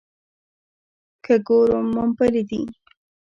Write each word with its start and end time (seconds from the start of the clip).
که 1.23 1.33
ګورم 1.47 1.85
مومپلي 1.95 2.43
دي. 2.49 2.61